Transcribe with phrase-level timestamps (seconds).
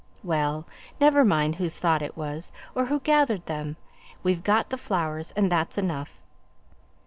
[0.23, 0.65] "Well,
[0.99, 3.75] never mind whose thought it was, or who gathered them;
[4.23, 6.19] we've got the flowers, and that's enough.